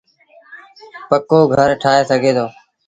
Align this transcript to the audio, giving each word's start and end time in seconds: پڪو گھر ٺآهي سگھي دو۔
پڪو 1.09 1.39
گھر 1.53 1.69
ٺآهي 1.81 2.03
سگھي 2.11 2.31
دو۔ 2.37 2.45